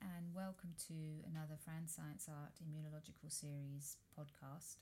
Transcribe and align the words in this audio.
and 0.00 0.34
welcome 0.34 0.70
to 0.86 0.94
another 1.26 1.56
Fran 1.58 1.86
Science 1.86 2.28
Art 2.28 2.52
Immunological 2.62 3.30
Series 3.30 3.96
podcast. 4.18 4.76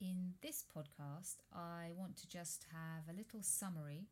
In 0.00 0.34
this 0.42 0.64
podcast, 0.64 1.36
I 1.52 1.90
want 1.96 2.16
to 2.18 2.28
just 2.28 2.66
have 2.70 3.08
a 3.08 3.16
little 3.16 3.42
summary 3.42 4.06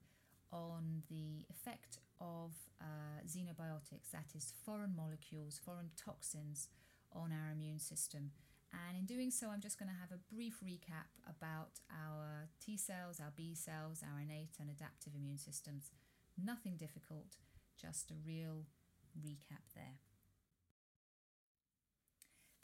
on 0.52 1.02
the 1.08 1.44
effect 1.50 1.98
of 2.20 2.52
uh, 2.80 3.22
xenobiotics, 3.26 4.10
that 4.12 4.32
is, 4.34 4.54
foreign 4.64 4.94
molecules, 4.96 5.60
foreign 5.64 5.90
toxins, 5.96 6.68
on 7.12 7.30
our 7.30 7.52
immune 7.52 7.78
system. 7.78 8.30
And 8.72 8.96
in 8.96 9.06
doing 9.06 9.30
so, 9.30 9.50
I'm 9.50 9.60
just 9.60 9.78
going 9.78 9.90
to 9.90 10.00
have 10.00 10.10
a 10.10 10.34
brief 10.34 10.58
recap 10.64 11.14
about 11.28 11.78
our 11.90 12.48
T 12.64 12.76
cells, 12.76 13.20
our 13.20 13.32
B 13.36 13.54
cells, 13.54 14.02
our 14.02 14.20
innate 14.20 14.56
and 14.58 14.68
adaptive 14.68 15.14
immune 15.14 15.38
systems. 15.38 15.90
Nothing 16.42 16.76
difficult, 16.76 17.36
just 17.80 18.10
a 18.10 18.14
real 18.26 18.66
recap 19.20 19.70
there. 19.76 19.98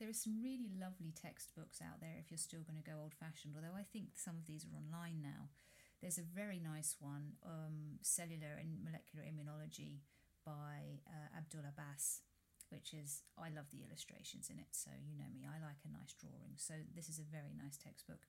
There 0.01 0.09
are 0.09 0.17
some 0.17 0.41
really 0.41 0.73
lovely 0.81 1.13
textbooks 1.13 1.85
out 1.85 2.01
there 2.01 2.17
if 2.17 2.33
you're 2.33 2.41
still 2.41 2.65
going 2.65 2.81
to 2.81 2.91
go 2.91 3.05
old 3.05 3.13
fashioned, 3.13 3.53
although 3.53 3.77
I 3.77 3.85
think 3.85 4.17
some 4.17 4.41
of 4.41 4.49
these 4.49 4.65
are 4.65 4.73
online 4.73 5.21
now. 5.21 5.53
There's 6.01 6.17
a 6.17 6.25
very 6.25 6.57
nice 6.57 6.97
one, 6.97 7.37
um, 7.45 8.01
Cellular 8.01 8.57
and 8.57 8.81
Molecular 8.81 9.29
Immunology 9.29 10.01
by 10.41 11.05
uh, 11.05 11.37
Abdul 11.37 11.69
Abbas, 11.69 12.25
which 12.73 12.97
is, 12.97 13.29
I 13.37 13.53
love 13.53 13.69
the 13.69 13.85
illustrations 13.85 14.49
in 14.49 14.57
it, 14.57 14.73
so 14.73 14.89
you 15.05 15.21
know 15.21 15.29
me, 15.37 15.45
I 15.45 15.61
like 15.61 15.85
a 15.85 15.93
nice 15.93 16.17
drawing. 16.17 16.57
So 16.57 16.81
this 16.97 17.13
is 17.13 17.21
a 17.21 17.29
very 17.29 17.53
nice 17.53 17.77
textbook. 17.77 18.25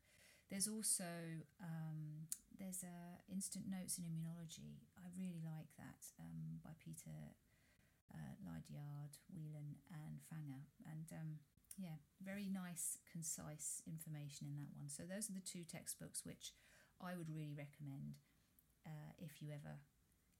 There's 0.51 0.67
also 0.67 1.07
um, 1.63 2.27
there's 2.59 2.83
a 2.83 3.23
Instant 3.31 3.71
Notes 3.71 3.95
in 3.95 4.03
Immunology. 4.03 4.83
I 4.99 5.07
really 5.15 5.39
like 5.39 5.71
that 5.79 6.03
um, 6.19 6.59
by 6.59 6.75
Peter 6.83 7.15
uh, 8.11 8.35
Lydyard, 8.43 9.15
Whelan, 9.31 9.79
and 9.95 10.19
Fanger. 10.27 10.67
And 10.91 11.07
um, 11.15 11.39
yeah, 11.77 11.99
very 12.23 12.47
nice, 12.47 12.97
concise 13.11 13.81
information 13.87 14.47
in 14.47 14.57
that 14.59 14.75
one. 14.77 14.89
So 14.89 15.03
those 15.03 15.29
are 15.29 15.33
the 15.33 15.45
two 15.45 15.63
textbooks 15.63 16.25
which 16.25 16.53
I 17.01 17.15
would 17.15 17.29
really 17.29 17.53
recommend 17.57 18.21
uh, 18.85 19.13
if 19.17 19.41
you 19.41 19.49
ever 19.49 19.77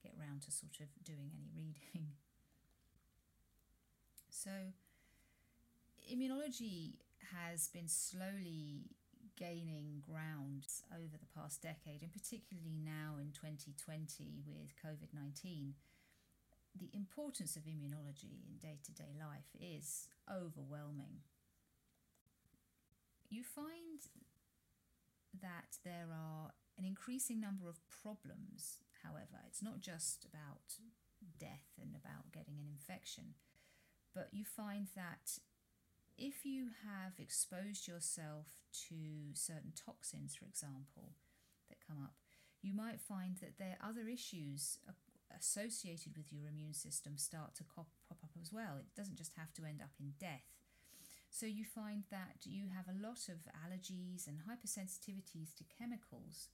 get 0.02 0.14
round 0.18 0.42
to 0.44 0.52
sort 0.52 0.80
of 0.82 0.90
doing 1.04 1.32
any 1.34 1.50
reading. 1.56 2.10
So, 4.30 4.50
immunology 6.12 6.98
has 7.36 7.68
been 7.68 7.88
slowly 7.88 8.90
gaining 9.38 10.02
ground 10.02 10.66
over 10.94 11.18
the 11.18 11.30
past 11.38 11.62
decade, 11.62 12.02
and 12.02 12.12
particularly 12.12 12.78
now 12.78 13.18
in 13.22 13.32
2020 13.34 14.42
with 14.46 14.74
COVID 14.82 15.14
19 15.14 15.74
the 16.76 16.90
importance 16.94 17.56
of 17.56 17.64
immunology 17.64 18.44
in 18.48 18.58
day 18.60 18.80
to 18.84 18.92
day 18.92 19.14
life 19.20 19.52
is 19.60 20.08
overwhelming. 20.30 21.22
You 23.30 23.44
find 23.44 24.00
that 25.42 25.78
there 25.84 26.08
are 26.12 26.52
an 26.78 26.86
increasing 26.86 27.40
number 27.40 27.70
of 27.70 27.80
problems, 27.90 28.80
however. 29.04 29.40
It's 29.48 29.64
not 29.64 29.80
just 29.82 30.26
about 30.26 30.76
death 31.40 31.78
and 31.82 31.96
about 31.96 32.32
getting 32.32 32.58
an 32.60 32.68
infection, 32.72 33.36
but 34.14 34.30
you 34.32 34.44
find 34.44 34.88
that 34.96 35.40
if 36.18 36.46
you 36.46 36.70
have 36.86 37.14
exposed 37.18 37.88
yourself 37.88 38.48
to 38.90 39.34
certain 39.34 39.74
toxins, 39.76 40.36
for 40.36 40.46
example, 40.46 41.14
that 41.70 41.78
come 41.88 41.98
up, 42.04 42.14
you 42.62 42.76
might 42.76 43.00
find 43.00 43.38
that 43.38 43.58
there 43.58 43.78
are 43.82 43.90
other 43.90 44.08
issues 44.08 44.78
uh, 44.88 44.92
associated 45.40 46.18
with 46.18 46.32
your 46.32 46.48
immune 46.48 46.74
system 46.74 47.18
start 47.18 47.56
to 47.56 47.64
pop 47.64 47.88
up 48.12 48.32
as 48.42 48.52
well. 48.52 48.78
It 48.80 48.96
doesn't 48.96 49.18
just 49.18 49.34
have 49.38 49.54
to 49.54 49.66
end 49.66 49.82
up 49.82 49.94
in 50.00 50.14
death. 50.20 50.48
So 51.30 51.46
you 51.46 51.64
find 51.64 52.04
that 52.12 52.44
you 52.44 52.68
have 52.76 52.88
a 52.88 53.00
lot 53.00 53.30
of 53.30 53.48
allergies 53.56 54.28
and 54.28 54.44
hypersensitivities 54.44 55.56
to 55.56 55.64
chemicals 55.64 56.50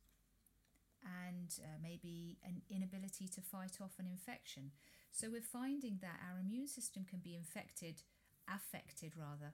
and 1.03 1.53
uh, 1.63 1.78
maybe 1.81 2.38
an 2.44 2.62
inability 2.69 3.28
to 3.28 3.41
fight 3.41 3.78
off 3.81 3.97
an 4.00 4.06
infection. 4.06 4.72
So 5.12 5.30
we're 5.31 5.41
finding 5.41 6.00
that 6.01 6.22
our 6.30 6.40
immune 6.40 6.68
system 6.68 7.06
can 7.09 7.19
be 7.19 7.35
infected, 7.35 8.03
affected 8.47 9.13
rather, 9.18 9.53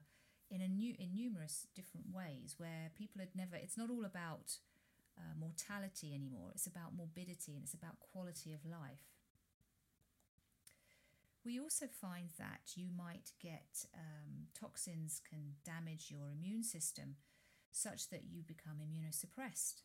in 0.50 0.60
a 0.60 0.68
new 0.68 0.94
in 0.98 1.14
numerous 1.14 1.66
different 1.74 2.12
ways 2.12 2.56
where 2.58 2.92
people 2.94 3.18
had 3.18 3.34
never 3.34 3.56
it's 3.56 3.78
not 3.78 3.90
all 3.90 4.04
about 4.04 4.58
uh, 5.18 5.32
mortality 5.38 6.12
anymore. 6.14 6.50
It's 6.54 6.66
about 6.66 6.94
morbidity 6.94 7.54
and 7.54 7.64
it's 7.64 7.74
about 7.74 7.98
quality 8.12 8.52
of 8.52 8.64
life. 8.64 9.13
We 11.44 11.60
also 11.60 11.86
find 11.86 12.30
that 12.38 12.72
you 12.74 12.88
might 12.96 13.32
get 13.40 13.84
um, 13.94 14.48
toxins 14.58 15.20
can 15.28 15.54
damage 15.64 16.10
your 16.10 16.30
immune 16.32 16.62
system 16.62 17.16
such 17.70 18.08
that 18.08 18.24
you 18.30 18.42
become 18.42 18.78
immunosuppressed. 18.80 19.82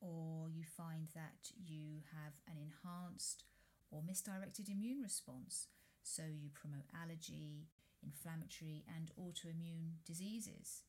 Or 0.00 0.48
you 0.48 0.64
find 0.64 1.08
that 1.14 1.52
you 1.62 2.00
have 2.16 2.40
an 2.48 2.56
enhanced 2.56 3.44
or 3.90 4.02
misdirected 4.02 4.70
immune 4.70 5.02
response. 5.02 5.68
So 6.02 6.22
you 6.22 6.48
promote 6.54 6.88
allergy, 6.96 7.66
inflammatory, 8.02 8.84
and 8.96 9.10
autoimmune 9.20 10.00
diseases 10.06 10.84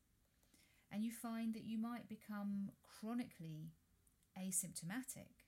and 0.91 1.03
you 1.03 1.11
find 1.11 1.53
that 1.53 1.63
you 1.63 1.77
might 1.77 2.09
become 2.09 2.71
chronically 2.83 3.71
asymptomatic. 4.37 5.40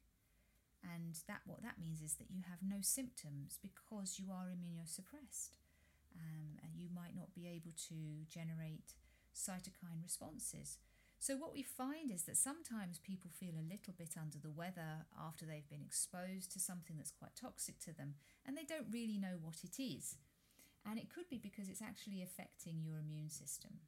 And 0.84 1.16
that 1.28 1.42
what 1.46 1.64
that 1.64 1.80
means 1.80 2.02
is 2.02 2.16
that 2.16 2.30
you 2.30 2.44
have 2.50 2.60
no 2.62 2.82
symptoms 2.82 3.58
because 3.62 4.20
you 4.20 4.32
are 4.32 4.52
immunosuppressed. 4.52 5.56
Um, 6.14 6.60
and 6.62 6.76
you 6.76 6.90
might 6.94 7.16
not 7.16 7.34
be 7.34 7.48
able 7.48 7.72
to 7.90 8.28
generate 8.30 8.94
cytokine 9.34 10.04
responses. 10.04 10.78
So, 11.24 11.38
what 11.38 11.54
we 11.54 11.64
find 11.64 12.12
is 12.12 12.24
that 12.24 12.36
sometimes 12.36 13.00
people 13.00 13.32
feel 13.34 13.56
a 13.56 13.64
little 13.72 13.94
bit 13.98 14.16
under 14.20 14.38
the 14.38 14.52
weather 14.52 15.08
after 15.18 15.46
they've 15.46 15.70
been 15.70 15.82
exposed 15.82 16.52
to 16.52 16.60
something 16.60 16.98
that's 16.98 17.16
quite 17.16 17.36
toxic 17.40 17.80
to 17.88 17.94
them, 17.94 18.16
and 18.46 18.58
they 18.58 18.66
don't 18.68 18.92
really 18.92 19.18
know 19.18 19.40
what 19.42 19.64
it 19.64 19.82
is. 19.82 20.18
And 20.86 21.00
it 21.00 21.10
could 21.10 21.30
be 21.30 21.38
because 21.38 21.70
it's 21.70 21.82
actually 21.82 22.22
affecting 22.22 22.84
your 22.84 23.00
immune 23.00 23.30
system. 23.30 23.80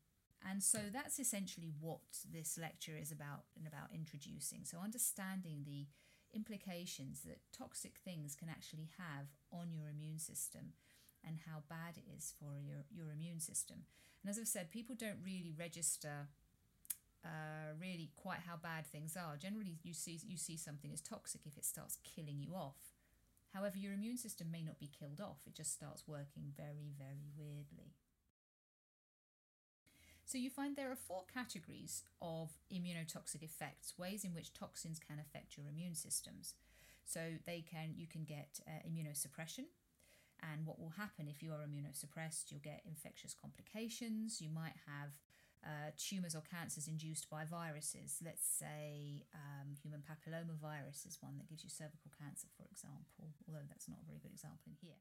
And 0.50 0.64
so 0.64 0.80
that's 0.94 1.20
essentially 1.20 1.74
what 1.80 2.24
this 2.32 2.58
lecture 2.58 2.96
is 2.96 3.12
about 3.12 3.44
and 3.58 3.68
about 3.68 3.92
introducing. 3.94 4.64
So, 4.64 4.78
understanding 4.82 5.66
the 5.66 5.88
implications 6.36 7.22
that 7.22 7.40
toxic 7.58 7.98
things 8.04 8.36
can 8.36 8.50
actually 8.50 8.90
have 8.98 9.28
on 9.52 9.72
your 9.72 9.90
immune 9.90 10.20
system 10.20 10.74
and 11.26 11.40
how 11.48 11.64
bad 11.70 11.98
it 11.98 12.06
is 12.16 12.34
for 12.38 12.60
your, 12.62 12.86
your 12.92 13.12
immune 13.12 13.40
system. 13.40 13.86
And 14.22 14.30
as 14.30 14.38
I've 14.38 14.48
said, 14.48 14.70
people 14.70 14.96
don't 14.96 15.24
really 15.24 15.54
register 15.58 16.28
uh, 17.24 17.74
really 17.80 18.12
quite 18.16 18.40
how 18.46 18.58
bad 18.58 18.86
things 18.86 19.18
are. 19.18 19.38
Generally, 19.38 19.80
you 19.84 19.94
see, 19.94 20.20
you 20.28 20.38
see 20.38 20.58
something 20.58 20.92
as 20.94 21.02
toxic 21.02 21.42
if 21.46 21.58
it 21.58 21.66
starts 21.66 21.98
killing 22.04 22.40
you 22.40 22.54
off. 22.54 22.94
However, 23.54 23.78
your 23.78 23.94
immune 23.94 24.18
system 24.18 24.52
may 24.52 24.62
not 24.62 24.80
be 24.80 24.92
killed 25.00 25.22
off, 25.22 25.40
it 25.48 25.56
just 25.56 25.74
starts 25.74 26.04
working 26.08 26.52
very, 26.58 26.92
very 26.98 27.32
weirdly. 27.38 27.94
So 30.26 30.40
you 30.40 30.50
find 30.50 30.76
there 30.76 30.92
are 30.92 30.98
four 30.98 31.24
categories 31.32 32.02
of 32.20 32.50
immunotoxic 32.74 33.44
effects, 33.44 33.94
ways 33.98 34.26
in 34.26 34.34
which 34.34 34.54
toxins 34.54 35.00
can 35.00 35.20
affect 35.20 35.56
your 35.56 35.68
immune 35.70 35.94
systems. 35.94 36.56
So 37.06 37.38
they 37.46 37.62
can 37.62 37.94
you 37.96 38.08
can 38.08 38.24
get 38.26 38.60
uh, 38.66 38.82
immunosuppression, 38.90 39.70
and 40.42 40.66
what 40.66 40.80
will 40.80 40.98
happen 40.98 41.28
if 41.30 41.44
you 41.44 41.52
are 41.54 41.62
immunosuppressed, 41.62 42.50
you'll 42.50 42.66
get 42.66 42.82
infectious 42.86 43.36
complications. 43.40 44.42
You 44.42 44.50
might 44.50 44.74
have 44.90 45.14
uh, 45.64 45.94
tumors 45.98 46.34
or 46.34 46.42
cancers 46.42 46.88
induced 46.88 47.30
by 47.30 47.46
viruses. 47.46 48.18
Let's 48.26 48.50
say 48.50 49.26
um, 49.38 49.78
human 49.78 50.02
papillomavirus 50.02 51.06
is 51.06 51.22
one 51.22 51.38
that 51.38 51.48
gives 51.48 51.64
you 51.64 51.70
cervical 51.70 52.10
cancer, 52.18 52.48
for 52.58 52.66
example, 52.66 53.30
although 53.48 53.66
that's 53.70 53.88
not 53.88 54.02
a 54.02 54.08
very 54.10 54.18
good 54.18 54.34
example 54.34 54.74
in 54.74 54.78
here 54.82 54.98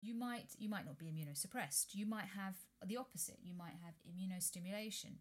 you 0.00 0.14
might 0.14 0.54
you 0.58 0.68
might 0.68 0.86
not 0.86 0.98
be 0.98 1.06
immunosuppressed. 1.06 1.94
You 1.94 2.06
might 2.06 2.30
have 2.36 2.54
the 2.86 2.96
opposite. 2.96 3.38
You 3.42 3.54
might 3.54 3.74
have 3.84 3.94
immunostimulation 4.06 5.18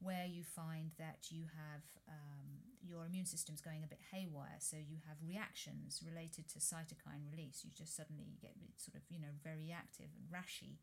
where 0.00 0.26
you 0.26 0.44
find 0.44 0.92
that 0.98 1.26
you 1.30 1.44
have 1.56 1.82
um, 2.06 2.62
your 2.86 3.04
immune 3.04 3.26
system's 3.26 3.60
going 3.60 3.82
a 3.82 3.90
bit 3.90 3.98
haywire 4.12 4.60
so 4.60 4.76
you 4.76 4.98
have 5.08 5.18
reactions 5.26 6.02
related 6.06 6.46
to 6.48 6.58
cytokine 6.60 7.26
release. 7.32 7.64
You 7.64 7.70
just 7.74 7.96
suddenly 7.96 8.36
get 8.40 8.54
sort 8.76 8.96
of 8.96 9.02
you 9.08 9.18
know 9.18 9.32
very 9.42 9.72
active 9.72 10.12
and 10.14 10.28
rashy. 10.28 10.76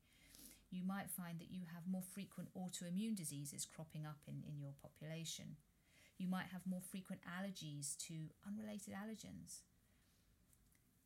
You 0.71 0.83
might 0.83 1.09
find 1.09 1.39
that 1.39 1.53
you 1.53 1.69
have 1.73 1.87
more 1.87 2.03
frequent 2.03 2.49
autoimmune 2.57 3.15
diseases 3.15 3.65
cropping 3.65 4.05
up 4.05 4.19
in, 4.27 4.41
in 4.49 4.59
your 4.59 4.73
population. 4.81 5.55
You 6.17 6.27
might 6.27 6.47
have 6.51 6.65
more 6.65 6.81
frequent 6.81 7.21
allergies 7.23 7.95
to 8.07 8.33
unrelated 8.47 8.93
allergens 8.95 9.61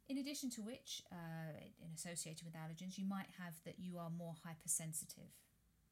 in 0.10 0.18
addition 0.18 0.50
to 0.58 0.66
which, 0.66 1.06
uh, 1.14 1.54
in 1.78 1.94
associated 1.94 2.42
with 2.44 2.58
allergens, 2.58 2.98
you 2.98 3.06
might 3.06 3.30
have 3.38 3.54
that 3.64 3.78
you 3.78 4.02
are 4.02 4.10
more 4.10 4.34
hypersensitive. 4.44 5.30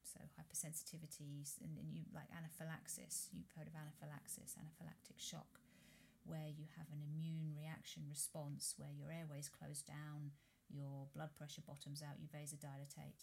So 0.02 0.18
hypersensitivities 0.34 1.54
and, 1.62 1.78
you 1.94 2.02
like 2.10 2.26
anaphylaxis. 2.34 3.30
You've 3.30 3.54
heard 3.54 3.70
of 3.70 3.78
anaphylaxis, 3.78 4.58
anaphylactic 4.58 5.22
shock, 5.22 5.62
where 6.24 6.50
you 6.50 6.66
have 6.76 6.90
an 6.90 6.98
immune 6.98 7.54
reaction 7.54 8.02
response 8.10 8.74
where 8.76 8.90
your 8.90 9.12
airways 9.14 9.48
close 9.48 9.82
down, 9.86 10.34
your 10.66 11.06
blood 11.14 11.36
pressure 11.38 11.62
bottoms 11.62 12.02
out, 12.02 12.18
you 12.18 12.26
vasodilatate. 12.26 13.22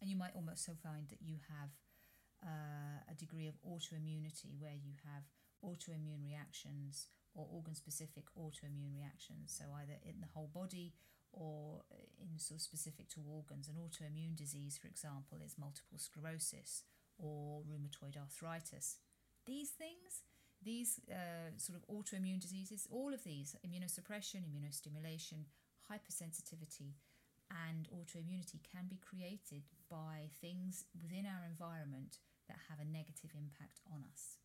And 0.00 0.08
you 0.08 0.16
might 0.16 0.34
also 0.34 0.72
find 0.80 1.08
that 1.10 1.20
you 1.20 1.36
have 1.52 1.70
uh, 2.40 3.04
a 3.10 3.14
degree 3.18 3.48
of 3.48 3.60
autoimmunity 3.66 4.56
where 4.58 4.76
you 4.76 4.94
have 5.04 5.28
autoimmune 5.64 6.24
reactions 6.24 7.08
or 7.36 7.46
organ 7.52 7.74
specific 7.74 8.24
autoimmune 8.34 8.96
reactions. 8.96 9.52
So, 9.52 9.66
either 9.76 10.00
in 10.02 10.20
the 10.20 10.32
whole 10.32 10.50
body 10.52 10.94
or 11.36 11.84
in 12.18 12.38
sort 12.38 12.58
of 12.58 12.62
specific 12.62 13.08
to 13.10 13.20
organs. 13.28 13.68
An 13.68 13.76
autoimmune 13.76 14.34
disease, 14.34 14.78
for 14.80 14.88
example, 14.88 15.38
is 15.44 15.60
multiple 15.60 15.98
sclerosis 15.98 16.82
or 17.18 17.62
rheumatoid 17.68 18.16
arthritis. 18.16 18.96
These 19.44 19.70
things, 19.70 20.24
these 20.62 20.98
uh, 21.12 21.52
sort 21.56 21.78
of 21.78 21.86
autoimmune 21.94 22.40
diseases, 22.40 22.88
all 22.90 23.12
of 23.12 23.22
these, 23.22 23.54
immunosuppression, 23.60 24.42
immunostimulation, 24.48 25.44
hypersensitivity, 25.92 26.96
and 27.68 27.86
autoimmunity 27.94 28.58
can 28.64 28.88
be 28.88 28.98
created 28.98 29.62
by 29.88 30.30
things 30.40 30.86
within 31.00 31.26
our 31.26 31.46
environment 31.46 32.18
that 32.48 32.58
have 32.68 32.80
a 32.80 32.90
negative 32.90 33.30
impact 33.38 33.80
on 33.92 34.02
us. 34.10 34.38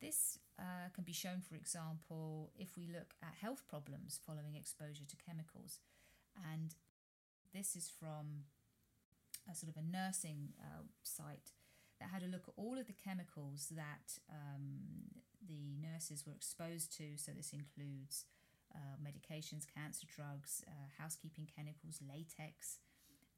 This 0.00 0.38
uh, 0.58 0.88
can 0.94 1.04
be 1.04 1.12
shown, 1.12 1.42
for 1.46 1.54
example, 1.54 2.50
if 2.56 2.76
we 2.76 2.86
look 2.86 3.14
at 3.22 3.34
health 3.40 3.64
problems 3.68 4.18
following 4.26 4.54
exposure 4.56 5.04
to 5.06 5.16
chemicals. 5.16 5.78
And 6.52 6.74
this 7.52 7.76
is 7.76 7.90
from 7.90 8.44
a 9.50 9.54
sort 9.54 9.70
of 9.70 9.76
a 9.76 9.84
nursing 9.84 10.54
uh, 10.60 10.82
site 11.02 11.52
that 12.00 12.08
had 12.10 12.22
a 12.22 12.26
look 12.26 12.44
at 12.48 12.54
all 12.56 12.78
of 12.78 12.86
the 12.86 12.94
chemicals 12.94 13.72
that 13.76 14.18
um, 14.30 14.80
the 15.46 15.76
nurses 15.82 16.24
were 16.26 16.32
exposed 16.32 16.96
to. 16.96 17.16
So, 17.16 17.32
this 17.32 17.52
includes 17.52 18.24
uh, 18.74 18.96
medications, 19.02 19.66
cancer 19.66 20.06
drugs, 20.06 20.64
uh, 20.66 20.88
housekeeping 20.98 21.48
chemicals, 21.54 22.00
latex, 22.00 22.78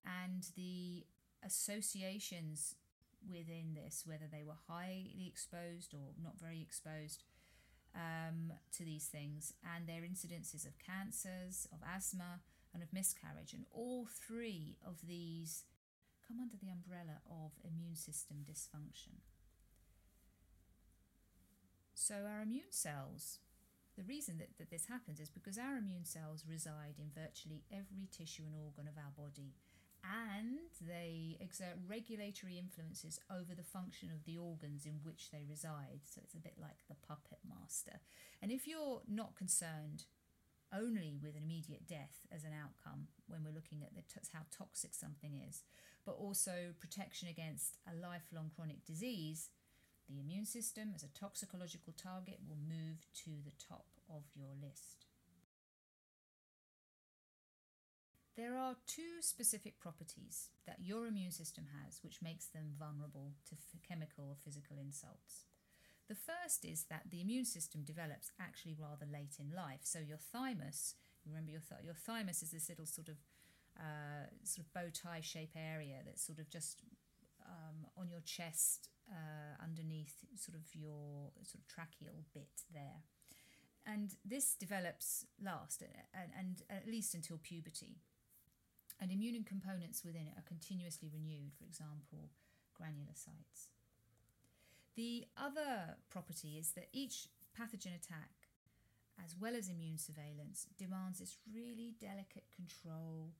and 0.04 0.46
the 0.56 1.04
associations 1.44 2.76
within 3.28 3.74
this, 3.74 4.04
whether 4.06 4.26
they 4.30 4.42
were 4.44 4.58
highly 4.68 5.26
exposed 5.26 5.94
or 5.94 6.14
not 6.22 6.40
very 6.40 6.60
exposed 6.60 7.24
um, 7.94 8.52
to 8.76 8.84
these 8.84 9.06
things, 9.06 9.52
and 9.74 9.86
their 9.86 10.02
incidences 10.02 10.66
of 10.66 10.78
cancers, 10.78 11.66
of 11.72 11.78
asthma, 11.84 12.40
and 12.72 12.82
of 12.82 12.92
miscarriage. 12.92 13.52
And 13.52 13.64
all 13.70 14.06
three 14.06 14.78
of 14.86 15.06
these 15.06 15.64
come 16.26 16.40
under 16.40 16.56
the 16.56 16.70
umbrella 16.70 17.20
of 17.28 17.52
immune 17.64 17.96
system 17.96 18.38
dysfunction. 18.48 19.20
So, 21.94 22.26
our 22.26 22.42
immune 22.42 22.72
cells, 22.72 23.38
the 23.96 24.02
reason 24.02 24.38
that, 24.38 24.56
that 24.58 24.70
this 24.70 24.86
happens 24.86 25.20
is 25.20 25.28
because 25.28 25.58
our 25.58 25.76
immune 25.76 26.04
cells 26.04 26.44
reside 26.48 26.96
in 26.98 27.12
virtually 27.14 27.62
every 27.70 28.08
tissue 28.10 28.42
and 28.46 28.56
organ 28.56 28.88
of 28.88 28.96
our 28.96 29.12
body 29.14 29.54
and 30.02 30.58
they 30.80 31.38
exert 31.40 31.78
regulatory 31.88 32.58
influences 32.58 33.20
over 33.30 33.54
the 33.54 33.62
function 33.62 34.10
of 34.10 34.24
the 34.24 34.36
organs 34.36 34.84
in 34.84 34.98
which 35.02 35.30
they 35.30 35.46
reside. 35.48 36.02
So 36.04 36.20
it's 36.24 36.34
a 36.34 36.42
bit 36.42 36.54
like 36.60 36.86
the 36.88 36.96
puppet 37.06 37.38
master. 37.46 38.00
And 38.42 38.50
if 38.50 38.66
you're 38.66 39.02
not 39.06 39.36
concerned 39.36 40.04
only 40.72 41.18
with 41.22 41.36
an 41.36 41.42
immediate 41.44 41.86
death 41.86 42.26
as 42.34 42.44
an 42.44 42.52
outcome 42.56 43.08
when 43.28 43.44
we're 43.44 43.54
looking 43.54 43.82
at 43.82 43.94
t- 43.94 44.28
how 44.32 44.40
toxic 44.50 44.94
something 44.94 45.38
is, 45.48 45.62
but 46.04 46.12
also 46.12 46.74
protection 46.80 47.28
against 47.28 47.78
a 47.86 47.94
lifelong 47.94 48.50
chronic 48.54 48.84
disease, 48.84 49.50
the 50.08 50.18
immune 50.18 50.46
system 50.46 50.92
as 50.94 51.02
a 51.02 51.18
toxicological 51.18 51.92
target 51.96 52.40
will 52.48 52.56
move 52.56 53.06
to 53.24 53.30
the 53.44 53.52
top 53.56 53.86
of 54.10 54.22
your 54.34 54.56
list. 54.60 55.06
There 58.34 58.56
are 58.56 58.76
two 58.86 59.20
specific 59.20 59.78
properties 59.78 60.48
that 60.66 60.80
your 60.80 61.06
immune 61.06 61.32
system 61.32 61.66
has 61.84 62.00
which 62.02 62.22
makes 62.22 62.46
them 62.46 62.72
vulnerable 62.78 63.32
to 63.50 63.56
chemical 63.86 64.24
or 64.24 64.36
physical 64.42 64.78
insults. 64.78 65.44
The 66.08 66.14
first 66.14 66.64
is 66.64 66.84
that 66.88 67.10
the 67.10 67.20
immune 67.20 67.44
system 67.44 67.82
develops 67.84 68.30
actually 68.40 68.74
rather 68.78 69.06
late 69.06 69.36
in 69.38 69.54
life. 69.54 69.80
So 69.82 69.98
your 69.98 70.18
thymus, 70.18 70.94
remember 71.26 71.50
your 71.50 71.60
th- 71.60 71.84
your 71.84 71.94
thymus 71.94 72.42
is 72.42 72.50
this 72.50 72.68
little 72.68 72.86
sort 72.86 73.08
of 73.08 73.16
uh, 73.78 74.28
sort 74.44 74.66
of 74.66 74.72
bow 74.72 74.88
tie 74.92 75.20
shape 75.20 75.52
area 75.56 76.00
that's 76.04 76.26
sort 76.26 76.38
of 76.38 76.48
just 76.50 76.82
um, 77.46 77.86
on 77.96 78.08
your 78.08 78.20
chest 78.20 78.88
uh, 79.10 79.62
underneath 79.62 80.24
sort 80.36 80.56
of 80.56 80.64
your 80.74 81.30
sort 81.42 81.60
of 81.60 81.68
tracheal 81.68 82.24
bit 82.32 82.64
there. 82.72 83.04
And 83.84 84.14
this 84.24 84.54
develops 84.54 85.26
last 85.42 85.82
and, 86.14 86.30
and 86.38 86.62
at 86.70 86.86
least 86.86 87.14
until 87.14 87.38
puberty 87.42 88.00
and 89.02 89.10
immune 89.10 89.42
components 89.42 90.04
within 90.04 90.28
it 90.28 90.38
are 90.38 90.46
continuously 90.46 91.10
renewed, 91.12 91.50
for 91.58 91.64
example, 91.64 92.30
granulocytes. 92.80 93.66
The 94.94 95.26
other 95.36 95.96
property 96.08 96.56
is 96.56 96.70
that 96.72 96.88
each 96.92 97.26
pathogen 97.58 97.96
attack, 97.98 98.30
as 99.22 99.34
well 99.38 99.56
as 99.56 99.68
immune 99.68 99.98
surveillance, 99.98 100.68
demands 100.78 101.18
this 101.18 101.38
really 101.52 101.94
delicate 102.00 102.44
control 102.54 103.32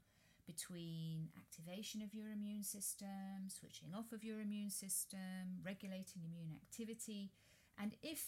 between 0.44 1.28
activation 1.38 2.02
of 2.02 2.12
your 2.12 2.32
immune 2.32 2.64
system, 2.64 3.46
switching 3.46 3.94
off 3.96 4.10
of 4.10 4.24
your 4.24 4.40
immune 4.40 4.70
system, 4.70 5.62
regulating 5.64 6.22
immune 6.24 6.50
activity, 6.50 7.30
and 7.78 7.94
if 8.02 8.24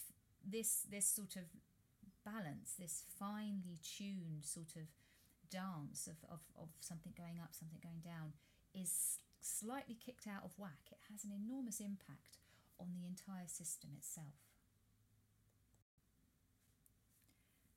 this 0.47 0.87
this 0.89 1.05
sort 1.05 1.35
of 1.35 1.43
balance, 2.23 2.75
this 2.79 3.03
finely 3.19 3.77
tuned 3.83 4.43
sort 4.43 4.75
of 4.77 4.87
dance 5.55 6.11
of, 6.11 6.19
of, 6.27 6.43
of 6.59 6.67
something 6.83 7.15
going 7.15 7.39
up, 7.39 7.55
something 7.55 7.79
going 7.79 8.03
down, 8.03 8.35
is 8.75 9.23
slightly 9.39 9.95
kicked 9.95 10.27
out 10.27 10.43
of 10.43 10.51
whack, 10.57 10.91
it 10.91 10.99
has 11.11 11.23
an 11.23 11.31
enormous 11.31 11.79
impact 11.79 12.43
on 12.79 12.91
the 12.91 13.07
entire 13.07 13.47
system 13.47 13.91
itself. 13.95 14.35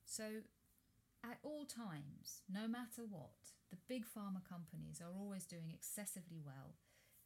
So, 0.03 0.43
at 1.23 1.39
all 1.43 1.63
times, 1.63 2.41
no 2.51 2.67
matter 2.67 3.07
what, 3.07 3.55
the 3.69 3.77
big 3.87 4.03
pharma 4.03 4.43
companies 4.43 4.99
are 4.99 5.15
always 5.15 5.45
doing 5.45 5.71
excessively 5.71 6.41
well, 6.43 6.75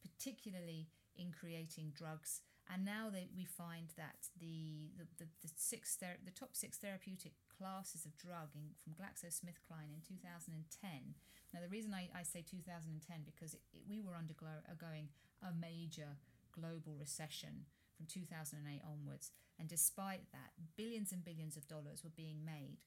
particularly 0.02 0.88
in 1.16 1.32
creating 1.32 1.92
drugs. 1.96 2.42
And 2.72 2.84
now 2.84 3.10
that 3.12 3.28
we 3.36 3.44
find 3.44 3.92
that 3.96 4.32
the 4.40 4.90
the, 4.96 5.06
the, 5.18 5.28
the 5.42 5.50
six 5.56 5.96
ther- 5.96 6.22
the 6.24 6.32
top 6.32 6.56
six 6.56 6.78
therapeutic 6.78 7.32
classes 7.52 8.04
of 8.04 8.16
drug 8.16 8.56
in, 8.56 8.74
from 8.82 8.94
GlaxoSmithKline 8.94 9.92
in 9.92 10.00
2010. 10.02 11.14
Now, 11.52 11.60
the 11.60 11.68
reason 11.68 11.94
I, 11.94 12.08
I 12.16 12.24
say 12.24 12.42
2010 12.42 13.22
because 13.24 13.54
it, 13.54 13.62
it, 13.72 13.84
we 13.88 14.00
were 14.00 14.16
undergoing 14.16 15.08
a 15.42 15.52
major 15.52 16.18
global 16.50 16.96
recession 16.98 17.68
from 17.96 18.06
2008 18.06 18.82
onwards, 18.82 19.30
and 19.58 19.68
despite 19.68 20.32
that, 20.32 20.50
billions 20.76 21.12
and 21.12 21.24
billions 21.24 21.56
of 21.56 21.68
dollars 21.68 22.02
were 22.02 22.16
being 22.16 22.44
made 22.44 22.78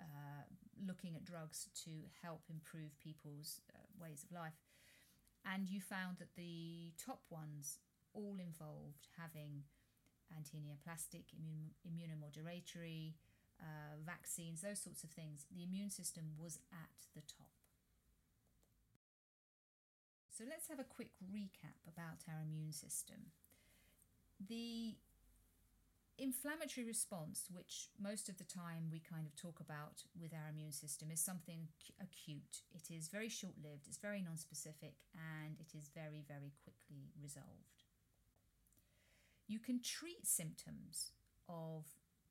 uh, 0.00 0.44
looking 0.86 1.14
at 1.14 1.24
drugs 1.24 1.68
to 1.84 1.90
help 2.22 2.42
improve 2.50 2.98
people's 2.98 3.60
uh, 3.72 3.78
ways 4.00 4.24
of 4.24 4.34
life. 4.34 4.58
And 5.44 5.68
you 5.68 5.80
found 5.80 6.18
that 6.18 6.34
the 6.36 6.92
top 6.98 7.20
ones 7.30 7.78
all 8.14 8.38
involved 8.40 9.06
having 9.18 9.64
anti 10.34 10.58
neoplastic, 10.58 11.34
immune, 11.36 11.74
immunomodulatory, 11.84 13.14
uh, 13.60 13.96
vaccines, 14.04 14.62
those 14.62 14.80
sorts 14.80 15.04
of 15.04 15.10
things, 15.10 15.46
the 15.54 15.62
immune 15.62 15.90
system 15.90 16.24
was 16.38 16.58
at 16.72 16.96
the 17.14 17.22
top. 17.22 17.52
So 20.30 20.44
let's 20.48 20.68
have 20.68 20.80
a 20.80 20.84
quick 20.84 21.10
recap 21.22 21.78
about 21.86 22.26
our 22.28 22.42
immune 22.42 22.72
system. 22.72 23.30
The 24.40 24.96
inflammatory 26.18 26.86
response, 26.86 27.46
which 27.50 27.88
most 28.02 28.28
of 28.28 28.38
the 28.38 28.44
time 28.44 28.90
we 28.90 28.98
kind 28.98 29.26
of 29.26 29.36
talk 29.36 29.60
about 29.60 30.02
with 30.20 30.32
our 30.34 30.50
immune 30.50 30.72
system, 30.72 31.10
is 31.12 31.20
something 31.20 31.68
acute. 32.02 32.62
It 32.74 32.90
is 32.92 33.08
very 33.08 33.28
short 33.28 33.54
lived, 33.62 33.86
it's 33.86 33.98
very 33.98 34.22
non 34.22 34.36
specific, 34.36 34.94
and 35.14 35.54
it 35.60 35.76
is 35.78 35.88
very, 35.94 36.24
very 36.26 36.52
quickly 36.64 37.14
resolved. 37.22 37.83
You 39.46 39.58
can 39.58 39.80
treat 39.82 40.26
symptoms 40.26 41.12
of 41.48 41.84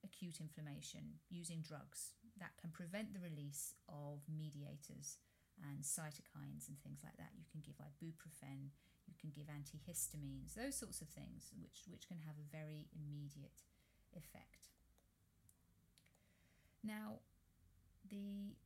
acute 0.04 0.40
inflammation 0.42 1.22
using 1.30 1.62
drugs 1.62 2.14
that 2.40 2.58
can 2.60 2.72
prevent 2.72 3.14
the 3.14 3.22
release 3.22 3.76
of 3.88 4.26
mediators 4.28 5.18
and 5.62 5.86
cytokines 5.86 6.68
and 6.68 6.78
things 6.82 7.02
like 7.04 7.16
that. 7.18 7.38
You 7.38 7.46
can 7.52 7.62
give 7.62 7.78
ibuprofen, 7.78 8.74
you 9.06 9.14
can 9.20 9.30
give 9.30 9.48
antihistamines, 9.48 10.56
those 10.56 10.76
sorts 10.76 11.02
of 11.02 11.10
things, 11.10 11.52
which, 11.62 11.86
which 11.88 12.08
can 12.08 12.18
have 12.26 12.36
a 12.42 12.52
very 12.52 12.90
immediate 12.92 13.62
effect. 14.16 14.74
Now, 16.84 17.22
the 18.10 18.58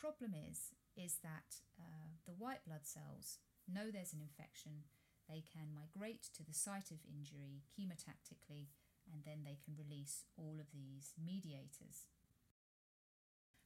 problem 0.00 0.32
is 0.34 0.72
is 0.96 1.18
that 1.22 1.62
uh, 1.78 2.10
the 2.26 2.32
white 2.32 2.64
blood 2.66 2.82
cells 2.86 3.38
know 3.70 3.90
there's 3.92 4.12
an 4.12 4.20
infection. 4.20 4.82
They 5.28 5.44
can 5.44 5.76
migrate 5.76 6.24
to 6.34 6.42
the 6.42 6.56
site 6.56 6.90
of 6.90 7.04
injury 7.04 7.62
chemotactically 7.68 8.72
and 9.12 9.24
then 9.24 9.44
they 9.44 9.60
can 9.60 9.76
release 9.76 10.24
all 10.36 10.56
of 10.58 10.72
these 10.72 11.12
mediators. 11.20 12.08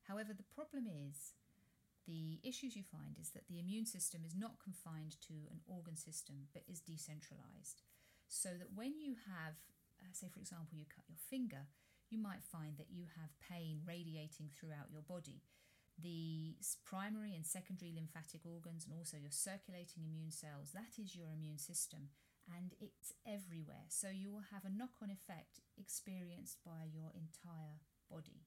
However, 0.09 0.35
the 0.35 0.50
problem 0.54 0.87
is 0.90 1.38
the 2.07 2.42
issues 2.42 2.75
you 2.75 2.83
find 2.83 3.14
is 3.21 3.31
that 3.31 3.47
the 3.47 3.61
immune 3.61 3.87
system 3.87 4.23
is 4.26 4.35
not 4.35 4.59
confined 4.59 5.14
to 5.28 5.47
an 5.50 5.62
organ 5.66 5.97
system 5.97 6.50
but 6.52 6.66
is 6.66 6.81
decentralized. 6.83 7.83
So 8.26 8.50
that 8.59 8.75
when 8.75 8.99
you 8.99 9.14
have, 9.28 9.54
uh, 10.02 10.11
say, 10.11 10.26
for 10.33 10.40
example, 10.40 10.75
you 10.75 10.87
cut 10.90 11.04
your 11.07 11.21
finger, 11.31 11.69
you 12.11 12.19
might 12.19 12.42
find 12.42 12.76
that 12.76 12.90
you 12.90 13.07
have 13.21 13.38
pain 13.38 13.81
radiating 13.87 14.50
throughout 14.50 14.90
your 14.90 15.02
body. 15.02 15.42
The 15.99 16.57
primary 16.85 17.35
and 17.35 17.47
secondary 17.47 17.93
lymphatic 17.93 18.43
organs, 18.45 18.85
and 18.85 18.95
also 18.97 19.17
your 19.17 19.31
circulating 19.31 20.03
immune 20.05 20.33
cells, 20.33 20.73
that 20.73 20.99
is 20.99 21.15
your 21.15 21.33
immune 21.33 21.59
system, 21.59 22.11
and 22.49 22.75
it's 22.81 23.13
everywhere. 23.27 23.87
So 23.89 24.09
you 24.09 24.33
will 24.33 24.51
have 24.51 24.65
a 24.65 24.73
knock 24.73 24.99
on 25.03 25.11
effect 25.11 25.61
experienced 25.79 26.59
by 26.65 26.91
your 26.91 27.13
entire 27.15 27.79
body. 28.11 28.43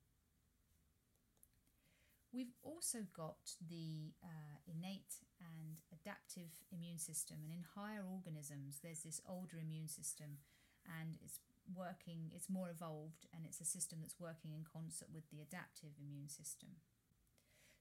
We've 2.33 2.51
also 2.61 3.07
got 3.15 3.55
the 3.63 4.11
uh, 4.19 4.59
innate 4.67 5.23
and 5.39 5.79
adaptive 5.95 6.51
immune 6.67 6.99
system, 6.99 7.37
and 7.39 7.53
in 7.53 7.63
higher 7.63 8.03
organisms, 8.03 8.79
there's 8.83 9.07
this 9.07 9.21
older 9.23 9.55
immune 9.55 9.87
system, 9.87 10.43
and 10.83 11.15
it's 11.23 11.39
working, 11.71 12.31
it's 12.35 12.49
more 12.49 12.69
evolved, 12.69 13.25
and 13.33 13.45
it's 13.45 13.61
a 13.61 13.65
system 13.65 13.99
that's 14.01 14.19
working 14.19 14.51
in 14.51 14.67
concert 14.67 15.07
with 15.13 15.29
the 15.31 15.39
adaptive 15.39 15.95
immune 15.95 16.27
system. 16.27 16.75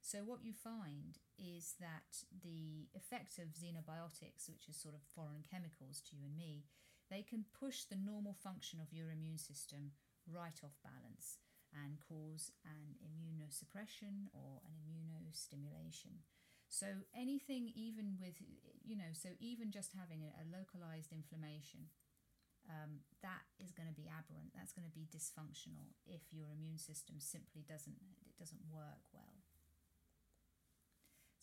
So, 0.05 0.21
what 0.21 0.45
you 0.45 0.53
find 0.53 1.17
is 1.41 1.81
that 1.81 2.29
the 2.29 2.93
effect 2.93 3.41
of 3.41 3.57
xenobiotics, 3.57 4.53
which 4.53 4.69
is 4.69 4.77
sort 4.77 4.93
of 4.93 5.01
foreign 5.17 5.41
chemicals 5.41 6.05
to 6.05 6.21
you 6.21 6.29
and 6.29 6.37
me, 6.37 6.69
they 7.09 7.25
can 7.25 7.49
push 7.57 7.89
the 7.89 7.97
normal 7.97 8.37
function 8.37 8.85
of 8.85 8.93
your 8.93 9.09
immune 9.09 9.41
system 9.41 9.97
right 10.29 10.61
off 10.61 10.77
balance 10.85 11.41
and 11.73 11.97
cause 12.05 12.53
an 12.69 13.01
immunosuppression 13.01 14.29
or 14.37 14.61
an 14.69 14.77
immunostimulation. 14.85 16.21
So 16.69 17.09
anything, 17.17 17.73
even 17.73 18.21
with, 18.21 18.37
you 18.85 19.01
know, 19.01 19.17
so 19.17 19.33
even 19.41 19.73
just 19.73 19.97
having 19.97 20.21
a, 20.29 20.45
localized 20.53 21.17
inflammation, 21.17 21.89
um, 22.69 23.01
that 23.25 23.49
is 23.57 23.73
going 23.73 23.89
to 23.89 23.97
be 23.97 24.05
aberrant. 24.05 24.53
That's 24.53 24.77
going 24.77 24.85
to 24.85 24.93
be 24.93 25.09
dysfunctional 25.09 25.97
if 26.05 26.29
your 26.29 26.53
immune 26.53 26.79
system 26.79 27.17
simply 27.25 27.65
doesn't 27.65 27.97
it 28.21 28.37
doesn't 28.37 28.61
work 28.69 29.01
well. 29.17 29.34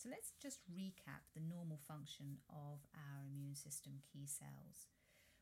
So 0.02 0.10
let's 0.10 0.34
just 0.42 0.66
recap 0.66 1.30
the 1.38 1.46
normal 1.46 1.78
function 1.78 2.42
of 2.50 2.82
our 2.98 3.22
immune 3.22 3.54
system 3.54 4.02
key 4.02 4.26
cells. 4.26 4.90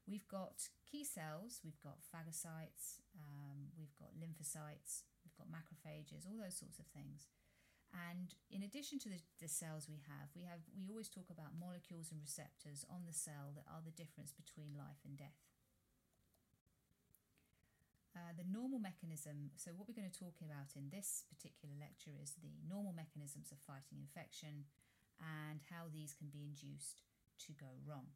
We've 0.04 0.28
got 0.28 0.68
key 0.84 1.08
cells, 1.08 1.64
we've 1.64 1.80
got 1.80 2.04
phagocytes, 2.12 3.00
um, 3.16 3.72
we've 3.80 3.96
got 3.96 4.20
lymphocytes, 4.20 5.08
we've 5.24 5.40
got 5.40 5.48
macrophages, 5.48 6.28
all 6.28 6.36
those 6.36 6.60
sorts 6.60 6.76
of 6.76 6.92
things. 6.92 7.32
And 7.96 8.36
in 8.52 8.68
addition 8.68 9.00
to 9.00 9.08
the, 9.08 9.24
the 9.40 9.48
cells 9.48 9.88
we 9.88 10.04
have, 10.12 10.28
we 10.36 10.44
have 10.44 10.60
we 10.76 10.92
always 10.92 11.08
talk 11.08 11.32
about 11.32 11.56
molecules 11.56 12.12
and 12.12 12.20
receptors 12.20 12.84
on 12.92 13.08
the 13.08 13.16
cell 13.16 13.56
that 13.56 13.64
are 13.72 13.80
the 13.80 13.96
difference 13.96 14.36
between 14.36 14.76
life 14.76 15.00
and 15.08 15.16
death. 15.16 15.40
Uh, 18.18 18.34
the 18.34 18.48
normal 18.50 18.82
mechanism, 18.82 19.54
so 19.56 19.70
what 19.78 19.86
we're 19.86 19.96
going 19.96 20.10
to 20.10 20.20
talk 20.20 20.42
about 20.42 20.74
in 20.74 20.90
this 20.90 21.30
particular 21.30 21.78
lecture 21.78 22.18
is 22.18 22.34
the 22.42 22.58
normal 22.66 22.92
mechanisms 22.92 23.54
of 23.54 23.62
fighting 23.62 24.02
infection 24.02 24.66
and 25.22 25.62
how 25.70 25.86
these 25.88 26.18
can 26.18 26.28
be 26.34 26.42
induced 26.42 27.06
to 27.38 27.54
go 27.54 27.70
wrong 27.86 28.10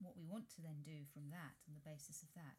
what 0.00 0.14
we 0.14 0.26
want 0.26 0.46
to 0.54 0.62
then 0.62 0.82
do 0.86 1.06
from 1.10 1.30
that, 1.34 1.58
on 1.66 1.74
the 1.74 1.86
basis 1.86 2.22
of 2.22 2.30
that, 2.38 2.58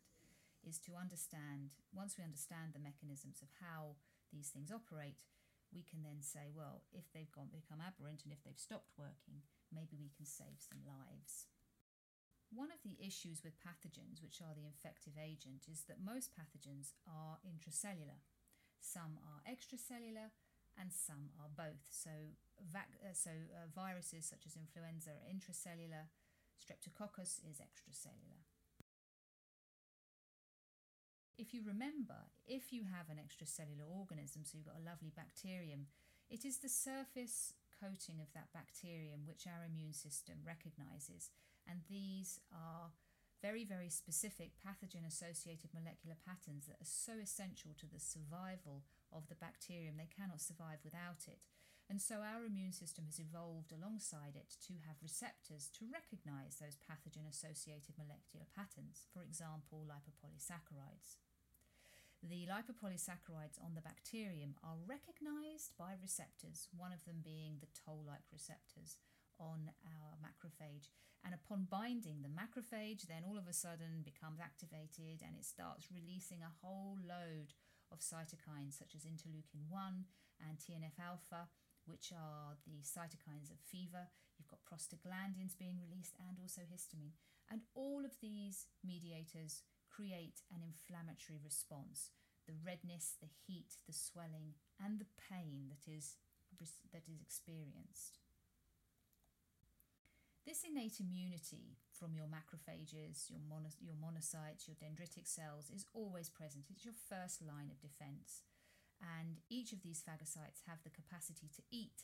is 0.68 0.80
to 0.84 1.00
understand, 1.00 1.72
once 1.96 2.20
we 2.20 2.28
understand 2.28 2.76
the 2.76 2.84
mechanisms 2.84 3.40
of 3.40 3.52
how 3.64 3.96
these 4.32 4.52
things 4.52 4.72
operate, 4.72 5.24
we 5.72 5.86
can 5.86 6.04
then 6.04 6.20
say, 6.20 6.52
well, 6.52 6.84
if 6.92 7.08
they've 7.14 7.32
gone 7.32 7.48
become 7.54 7.80
aberrant 7.80 8.26
and 8.28 8.34
if 8.36 8.44
they've 8.44 8.60
stopped 8.60 8.92
working, 9.00 9.46
maybe 9.72 9.96
we 9.96 10.12
can 10.12 10.28
save 10.28 10.60
some 10.60 10.84
lives. 10.84 11.48
One 12.50 12.74
of 12.74 12.82
the 12.82 12.98
issues 12.98 13.46
with 13.46 13.62
pathogens, 13.62 14.26
which 14.26 14.42
are 14.42 14.58
the 14.58 14.66
infective 14.66 15.14
agent, 15.22 15.70
is 15.70 15.86
that 15.86 16.02
most 16.02 16.34
pathogens 16.34 16.98
are 17.06 17.38
intracellular. 17.46 18.26
Some 18.82 19.22
are 19.22 19.46
extracellular 19.46 20.34
and 20.80 20.90
some 20.90 21.30
are 21.38 21.52
both. 21.54 21.86
So, 21.92 22.10
vac- 22.58 22.98
uh, 23.06 23.14
so 23.14 23.30
uh, 23.54 23.70
viruses 23.70 24.26
such 24.26 24.50
as 24.50 24.58
influenza 24.58 25.14
are 25.14 25.30
intracellular, 25.30 26.10
Streptococcus 26.58 27.40
is 27.46 27.62
extracellular. 27.62 28.44
If 31.38 31.54
you 31.54 31.62
remember, 31.64 32.28
if 32.48 32.74
you 32.74 32.84
have 32.84 33.08
an 33.08 33.22
extracellular 33.22 33.88
organism, 33.88 34.44
so 34.44 34.58
you've 34.58 34.68
got 34.68 34.82
a 34.82 34.90
lovely 34.90 35.14
bacterium, 35.16 35.88
it 36.30 36.44
is 36.44 36.58
the 36.58 36.68
surface 36.68 37.54
coating 37.80 38.20
of 38.20 38.34
that 38.34 38.52
bacterium 38.54 39.24
which 39.26 39.48
our 39.48 39.64
immune 39.64 39.94
system 39.94 40.44
recognizes. 40.46 41.32
And 41.70 41.86
these 41.86 42.42
are 42.50 42.90
very, 43.42 43.64
very 43.64 43.90
specific 43.90 44.58
pathogen 44.60 45.08
associated 45.08 45.70
molecular 45.72 46.18
patterns 46.18 46.66
that 46.68 46.82
are 46.82 46.90
so 46.90 47.22
essential 47.22 47.72
to 47.78 47.88
the 47.88 48.02
survival 48.02 48.84
of 49.14 49.30
the 49.30 49.40
bacterium. 49.40 49.96
They 49.96 50.10
cannot 50.10 50.42
survive 50.42 50.82
without 50.84 51.30
it. 51.30 51.40
And 51.90 51.98
so 51.98 52.22
our 52.22 52.46
immune 52.46 52.74
system 52.74 53.10
has 53.10 53.18
evolved 53.18 53.74
alongside 53.74 54.38
it 54.38 54.54
to 54.70 54.78
have 54.86 55.02
receptors 55.02 55.74
to 55.74 55.90
recognize 55.90 56.62
those 56.62 56.78
pathogen 56.78 57.26
associated 57.26 57.98
molecular 57.98 58.46
patterns, 58.54 59.10
for 59.10 59.26
example, 59.26 59.90
lipopolysaccharides. 59.90 61.18
The 62.22 62.46
lipopolysaccharides 62.46 63.58
on 63.58 63.74
the 63.74 63.82
bacterium 63.82 64.54
are 64.62 64.78
recognized 64.86 65.74
by 65.80 65.98
receptors, 65.98 66.68
one 66.76 66.94
of 66.94 67.06
them 67.10 67.24
being 67.24 67.58
the 67.58 67.74
toll 67.74 68.06
like 68.06 68.28
receptors 68.30 69.02
on 69.40 69.72
our 69.88 70.20
macrophage. 70.20 70.92
And 71.24 71.34
upon 71.34 71.68
binding, 71.68 72.22
the 72.22 72.32
macrophage 72.32 73.08
then 73.08 73.28
all 73.28 73.38
of 73.38 73.48
a 73.48 73.54
sudden 73.54 74.04
becomes 74.04 74.40
activated 74.40 75.20
and 75.24 75.36
it 75.36 75.44
starts 75.44 75.92
releasing 75.92 76.40
a 76.44 76.56
whole 76.62 76.96
load 77.00 77.56
of 77.92 78.00
cytokines 78.00 78.78
such 78.78 78.96
as 78.96 79.04
interleukin 79.04 79.68
1 79.68 80.06
and 80.48 80.60
TNF 80.60 80.96
alpha 81.02 81.50
which 81.90 82.14
are 82.14 82.54
the 82.70 82.86
cytokines 82.86 83.50
of 83.50 83.58
fever. 83.66 84.08
You've 84.38 84.48
got 84.48 84.64
prostaglandins 84.64 85.58
being 85.58 85.82
released 85.82 86.16
and 86.22 86.38
also 86.38 86.62
histamine. 86.70 87.18
And 87.50 87.66
all 87.74 88.06
of 88.06 88.22
these 88.22 88.70
mediators 88.86 89.66
create 89.90 90.46
an 90.54 90.62
inflammatory 90.62 91.42
response. 91.44 92.14
The 92.46 92.54
redness, 92.54 93.18
the 93.20 93.34
heat, 93.48 93.82
the 93.90 93.94
swelling, 93.94 94.54
and 94.78 95.00
the 95.02 95.10
pain 95.18 95.74
that 95.74 95.90
is, 95.90 96.22
that 96.94 97.10
is 97.10 97.22
experienced. 97.22 98.19
This 100.46 100.64
innate 100.64 101.00
immunity 101.00 101.78
from 101.94 102.16
your 102.16 102.26
macrophages, 102.26 103.30
your, 103.30 103.44
mono, 103.48 103.70
your 103.80 103.96
monocytes, 103.96 104.68
your 104.68 104.80
dendritic 104.80 105.28
cells 105.28 105.70
is 105.70 105.86
always 105.94 106.30
present. 106.30 106.66
It's 106.72 106.86
your 106.86 106.96
first 107.10 107.42
line 107.42 107.70
of 107.70 107.82
defense 107.82 108.42
and 109.00 109.40
each 109.50 109.72
of 109.72 109.82
these 109.82 110.04
phagocytes 110.04 110.68
have 110.68 110.84
the 110.84 110.92
capacity 110.92 111.48
to 111.56 111.64
eat, 111.72 112.04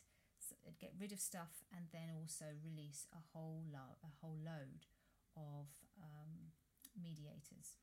get 0.80 0.94
rid 1.00 1.12
of 1.12 1.20
stuff, 1.20 1.64
and 1.76 1.88
then 1.92 2.08
also 2.16 2.46
release 2.64 3.08
a 3.12 3.22
whole 3.34 3.64
lo- 3.72 4.00
a 4.04 4.12
whole 4.22 4.40
load 4.40 4.88
of 5.36 5.68
um, 6.00 6.56
mediators. 6.96 7.76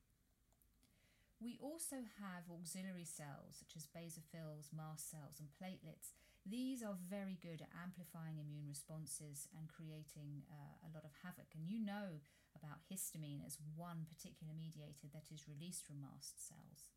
We 1.41 1.59
also 1.61 2.07
have 2.23 2.49
auxiliary 2.49 3.05
cells 3.05 3.59
such 3.59 3.77
as 3.77 3.91
basophils, 3.91 4.73
mast 4.73 5.11
cells, 5.11 5.43
and 5.43 5.51
platelets. 5.59 6.15
These 6.43 6.83
are 6.83 6.99
very 7.07 7.39
good 7.39 7.63
at 7.63 7.71
amplifying 7.79 8.43
immune 8.43 8.67
responses 8.67 9.47
and 9.55 9.71
creating 9.71 10.43
uh, 10.51 10.87
a 10.87 10.91
lot 10.91 11.07
of 11.07 11.15
havoc. 11.23 11.55
And 11.55 11.71
you 11.71 11.79
know 11.79 12.19
about 12.59 12.83
histamine 12.91 13.47
as 13.47 13.63
one 13.79 14.11
particular 14.11 14.51
mediator 14.53 15.07
that 15.15 15.31
is 15.31 15.47
released 15.47 15.87
from 15.87 16.03
mast 16.03 16.43
cells. 16.43 16.91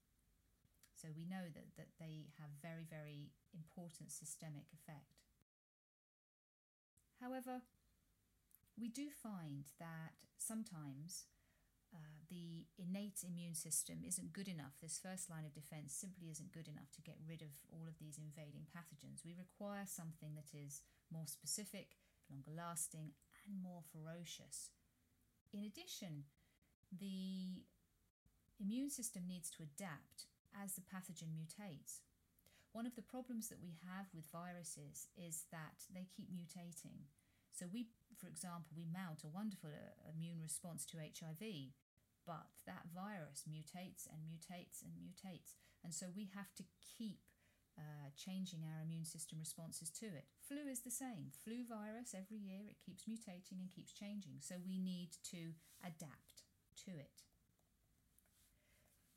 So 0.98 1.14
we 1.14 1.30
know 1.30 1.46
that, 1.54 1.78
that 1.78 1.94
they 2.02 2.34
have 2.42 2.50
very, 2.66 2.90
very 2.90 3.30
important 3.54 4.10
systemic 4.10 4.66
effect. 4.74 5.22
However, 7.22 7.62
we 8.80 8.90
do 8.90 9.08
find 9.14 9.70
that 9.80 10.18
sometimes 10.38 11.30
uh, 11.96 12.20
the 12.28 12.68
innate 12.76 13.24
immune 13.24 13.56
system 13.56 14.04
isn't 14.04 14.36
good 14.36 14.52
enough. 14.52 14.76
This 14.82 15.00
first 15.00 15.30
line 15.32 15.48
of 15.48 15.56
defense 15.56 15.96
simply 15.96 16.28
isn't 16.28 16.52
good 16.52 16.68
enough 16.68 16.92
to 16.96 17.02
get 17.02 17.16
rid 17.24 17.42
of 17.42 17.56
all 17.72 17.88
of 17.88 17.96
these 17.98 18.20
invading 18.20 18.68
pathogens. 18.76 19.24
We 19.24 19.32
require 19.32 19.88
something 19.88 20.36
that 20.36 20.52
is 20.52 20.84
more 21.08 21.28
specific, 21.28 21.96
longer 22.28 22.52
lasting, 22.52 23.16
and 23.48 23.64
more 23.64 23.88
ferocious. 23.88 24.76
In 25.54 25.64
addition, 25.64 26.28
the 26.92 27.64
immune 28.60 28.90
system 28.90 29.24
needs 29.28 29.50
to 29.52 29.64
adapt 29.64 30.28
as 30.52 30.76
the 30.76 30.84
pathogen 30.84 31.32
mutates. 31.32 32.04
One 32.72 32.86
of 32.86 32.96
the 32.96 33.08
problems 33.08 33.48
that 33.48 33.64
we 33.64 33.72
have 33.88 34.12
with 34.14 34.28
viruses 34.32 35.08
is 35.16 35.48
that 35.52 35.88
they 35.94 36.08
keep 36.12 36.28
mutating. 36.28 37.08
So, 37.56 37.68
we, 37.72 37.88
for 38.20 38.28
example, 38.28 38.76
we 38.76 38.84
mount 38.84 39.24
a 39.24 39.32
wonderful 39.32 39.72
uh, 39.72 40.12
immune 40.12 40.44
response 40.44 40.84
to 40.92 41.00
HIV, 41.00 41.72
but 42.26 42.50
that 42.66 42.90
virus 42.94 43.46
mutates 43.48 44.10
and 44.10 44.26
mutates 44.26 44.82
and 44.82 44.94
mutates. 44.98 45.56
And 45.84 45.94
so 45.94 46.08
we 46.16 46.30
have 46.34 46.54
to 46.58 46.64
keep 46.82 47.22
uh, 47.78 48.10
changing 48.16 48.64
our 48.64 48.82
immune 48.82 49.06
system 49.06 49.38
responses 49.40 49.90
to 49.92 50.06
it. 50.06 50.26
Flu 50.42 50.68
is 50.70 50.82
the 50.82 50.92
same. 50.92 51.32
Flu 51.44 51.64
virus, 51.68 52.16
every 52.16 52.38
year 52.38 52.66
it 52.70 52.82
keeps 52.84 53.04
mutating 53.04 53.60
and 53.60 53.70
keeps 53.70 53.92
changing. 53.92 54.40
So 54.40 54.56
we 54.66 54.80
need 54.80 55.18
to 55.32 55.54
adapt 55.84 56.48
to 56.86 56.92
it. 56.92 57.24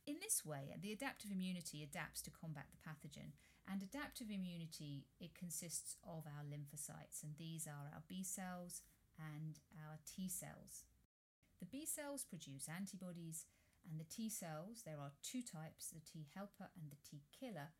In 0.06 0.16
this 0.20 0.44
way, 0.44 0.74
the 0.80 0.92
adaptive 0.92 1.30
immunity 1.30 1.82
adapts 1.82 2.22
to 2.22 2.30
combat 2.30 2.66
the 2.72 2.80
pathogen. 2.80 3.36
And 3.70 3.82
adaptive 3.82 4.30
immunity, 4.30 5.04
it 5.20 5.36
consists 5.36 5.96
of 6.02 6.24
our 6.24 6.42
lymphocytes, 6.42 7.22
and 7.22 7.36
these 7.36 7.66
are 7.66 7.92
our 7.92 8.02
B 8.08 8.24
cells 8.24 8.80
and 9.18 9.60
our 9.76 9.98
T 10.08 10.28
cells. 10.28 10.84
The 11.60 11.66
B 11.66 11.84
cells 11.86 12.24
produce 12.24 12.68
antibodies, 12.68 13.46
and 13.88 13.98
the 13.98 14.04
T 14.04 14.28
cells, 14.28 14.82
there 14.84 15.00
are 15.00 15.12
two 15.22 15.42
types 15.42 15.88
the 15.88 16.00
T 16.00 16.26
helper 16.34 16.70
and 16.76 16.90
the 16.90 17.00
T 17.08 17.22
killer, 17.32 17.74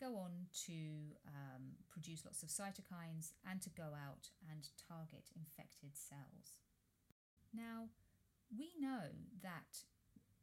go 0.00 0.16
on 0.16 0.46
to 0.66 1.18
um, 1.26 1.74
produce 1.90 2.24
lots 2.24 2.42
of 2.42 2.48
cytokines 2.48 3.34
and 3.42 3.60
to 3.62 3.70
go 3.70 3.90
out 3.98 4.30
and 4.48 4.68
target 4.78 5.30
infected 5.34 5.96
cells. 5.98 6.62
Now, 7.52 7.90
we 8.56 8.70
know 8.78 9.10
that 9.42 9.84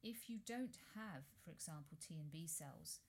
if 0.03 0.29
you 0.29 0.39
don't 0.45 0.77
have, 0.93 1.23
for 1.43 1.51
example, 1.51 1.97
T 1.97 2.19
and 2.19 2.31
B 2.31 2.45
cells, 2.45 2.99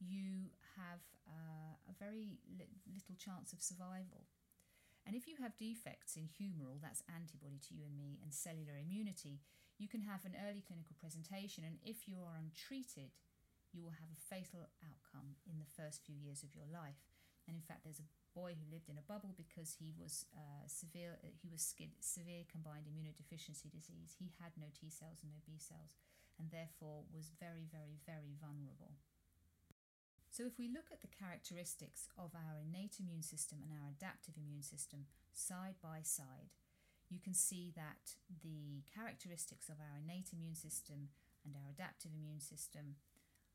you 0.00 0.50
have 0.76 1.00
uh, 1.28 1.78
a 1.86 1.94
very 1.98 2.38
li- 2.58 2.66
little 2.92 3.14
chance 3.14 3.52
of 3.52 3.62
survival. 3.62 4.26
And 5.06 5.18
if 5.18 5.26
you 5.26 5.34
have 5.42 5.58
defects 5.58 6.14
in 6.14 6.30
humoral, 6.30 6.78
that's 6.78 7.02
antibody 7.10 7.58
to 7.68 7.74
you 7.74 7.82
and 7.84 7.98
me, 7.98 8.22
and 8.22 8.32
cellular 8.32 8.78
immunity, 8.78 9.42
you 9.78 9.90
can 9.90 10.06
have 10.06 10.22
an 10.24 10.38
early 10.46 10.62
clinical 10.62 10.94
presentation. 10.98 11.66
And 11.66 11.82
if 11.82 12.06
you 12.06 12.22
are 12.22 12.38
untreated, 12.38 13.10
you 13.74 13.82
will 13.82 13.98
have 13.98 14.12
a 14.12 14.24
fatal 14.30 14.68
outcome 14.84 15.40
in 15.48 15.58
the 15.58 15.72
first 15.74 16.06
few 16.06 16.14
years 16.14 16.46
of 16.46 16.54
your 16.54 16.68
life. 16.70 17.02
And 17.48 17.58
in 17.58 17.64
fact, 17.66 17.82
there's 17.82 17.98
a 17.98 18.12
boy 18.38 18.54
who 18.54 18.70
lived 18.70 18.86
in 18.86 19.00
a 19.00 19.08
bubble 19.10 19.34
because 19.34 19.74
he 19.74 19.90
was 19.98 20.24
uh, 20.36 20.64
severe. 20.70 21.18
Uh, 21.18 21.34
he 21.34 21.50
was 21.50 21.66
SCID, 21.66 21.98
severe 21.98 22.46
combined 22.46 22.86
immunodeficiency 22.86 23.66
disease. 23.66 24.14
He 24.14 24.30
had 24.38 24.54
no 24.54 24.70
T 24.70 24.88
cells 24.88 25.20
and 25.26 25.34
no 25.34 25.42
B 25.42 25.58
cells, 25.58 25.98
and 26.38 26.48
therefore 26.54 27.02
was 27.10 27.34
very, 27.42 27.66
very, 27.66 27.98
very 28.06 28.38
vulnerable. 28.38 28.94
So, 30.32 30.48
if 30.48 30.56
we 30.56 30.72
look 30.72 30.88
at 30.88 31.04
the 31.04 31.12
characteristics 31.12 32.08
of 32.16 32.32
our 32.32 32.56
innate 32.56 32.96
immune 32.96 33.20
system 33.20 33.60
and 33.60 33.68
our 33.68 33.92
adaptive 33.92 34.40
immune 34.40 34.64
system 34.64 35.04
side 35.36 35.76
by 35.84 36.00
side, 36.00 36.56
you 37.12 37.20
can 37.20 37.34
see 37.34 37.70
that 37.76 38.16
the 38.40 38.80
characteristics 38.88 39.68
of 39.68 39.76
our 39.76 40.00
innate 40.00 40.32
immune 40.32 40.56
system 40.56 41.12
and 41.44 41.52
our 41.52 41.68
adaptive 41.68 42.16
immune 42.16 42.40
system 42.40 42.96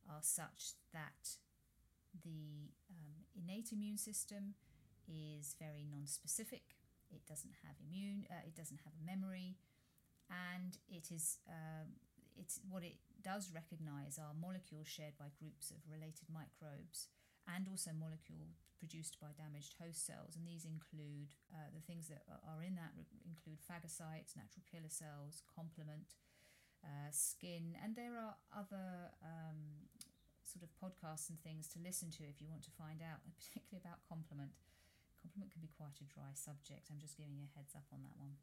are 0.06 0.22
such 0.22 0.78
that 0.94 1.42
the 2.22 2.70
um, 2.94 3.26
innate 3.34 3.74
immune 3.74 3.98
system 3.98 4.54
is 5.10 5.58
very 5.58 5.82
non-specific. 5.82 6.78
It 7.10 7.26
doesn't 7.26 7.58
have 7.66 7.74
immune. 7.82 8.30
Uh, 8.30 8.46
it 8.46 8.54
doesn't 8.54 8.86
have 8.86 8.94
a 8.94 9.04
memory, 9.04 9.58
and 10.30 10.78
it 10.88 11.10
is 11.10 11.40
uh, 11.50 11.90
it's 12.38 12.62
what 12.70 12.84
it 12.84 13.02
does 13.28 13.52
recognize 13.52 14.16
are 14.16 14.32
molecules 14.32 14.88
shared 14.88 15.20
by 15.20 15.28
groups 15.36 15.68
of 15.68 15.84
related 15.84 16.32
microbes, 16.32 17.12
and 17.44 17.68
also 17.68 17.92
molecules 17.92 18.64
produced 18.80 19.20
by 19.20 19.36
damaged 19.36 19.76
host 19.84 20.08
cells. 20.08 20.40
And 20.40 20.48
these 20.48 20.64
include 20.64 21.36
uh, 21.52 21.68
the 21.76 21.84
things 21.84 22.08
that 22.08 22.24
are 22.28 22.64
in 22.64 22.80
that 22.80 22.96
include 23.28 23.60
phagocytes, 23.68 24.40
natural 24.40 24.64
killer 24.64 24.92
cells, 24.92 25.44
complement, 25.44 26.16
uh, 26.88 27.12
skin, 27.12 27.76
and 27.84 28.00
there 28.00 28.16
are 28.16 28.40
other 28.56 29.12
um, 29.20 29.92
sort 30.48 30.64
of 30.64 30.72
podcasts 30.80 31.28
and 31.28 31.36
things 31.44 31.68
to 31.76 31.84
listen 31.84 32.08
to 32.16 32.24
if 32.24 32.40
you 32.40 32.48
want 32.48 32.64
to 32.64 32.74
find 32.80 33.04
out, 33.04 33.20
particularly 33.44 33.84
about 33.84 34.00
complement. 34.08 34.56
Complement 35.20 35.52
can 35.52 35.60
be 35.60 35.72
quite 35.76 36.00
a 36.00 36.08
dry 36.08 36.32
subject. 36.32 36.88
I'm 36.88 37.02
just 37.02 37.20
giving 37.20 37.36
you 37.36 37.44
a 37.44 37.56
heads 37.60 37.76
up 37.76 37.92
on 37.92 38.00
that 38.08 38.16
one. 38.16 38.40